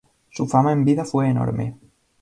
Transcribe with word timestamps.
Su 0.31 0.47
fama 0.47 0.71
en 0.73 0.83
vida 0.83 1.05
fue 1.05 1.29
enorme. 1.29 1.77